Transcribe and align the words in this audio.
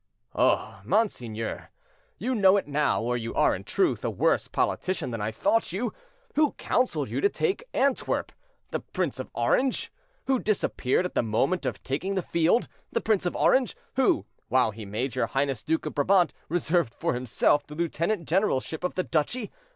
"Oh! 0.33 0.81
monseigneur, 0.83 1.69
you 2.17 2.33
know 2.33 2.57
it 2.57 2.65
now, 2.67 3.03
or 3.03 3.15
you 3.15 3.35
are, 3.35 3.53
in 3.55 3.63
truth, 3.63 4.03
a 4.03 4.09
worse 4.09 4.47
politician 4.47 5.11
than 5.11 5.21
I 5.21 5.29
thought 5.29 5.71
you. 5.71 5.93
Who 6.33 6.53
counseled 6.53 7.11
you 7.11 7.21
to 7.21 7.29
take 7.29 7.65
Antwerp?—the 7.71 8.79
Prince 8.79 9.19
of 9.19 9.29
Orange. 9.35 9.91
Who 10.25 10.39
disappeared 10.39 11.05
at 11.05 11.13
the 11.13 11.21
moment 11.21 11.67
of 11.67 11.83
taking 11.83 12.15
the 12.15 12.23
field?—the 12.23 13.01
Prince 13.01 13.27
of 13.27 13.35
Orange. 13.35 13.75
Who, 13.95 14.25
while 14.47 14.71
he 14.71 14.85
made 14.87 15.13
your 15.13 15.27
highness 15.27 15.61
Duke 15.61 15.85
of 15.85 15.93
Brabant, 15.93 16.33
reserved 16.49 16.95
for 16.95 17.13
himself 17.13 17.67
the 17.67 17.75
lieutenant 17.75 18.27
generalship 18.27 18.83
of 18.83 18.95
the 18.95 19.03
duchy? 19.03 19.51